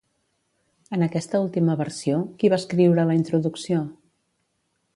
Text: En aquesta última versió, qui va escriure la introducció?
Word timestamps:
En 0.95 1.05
aquesta 1.07 1.41
última 1.47 1.75
versió, 1.81 2.17
qui 2.39 2.51
va 2.53 2.59
escriure 2.63 3.05
la 3.11 3.19
introducció? 3.19 3.83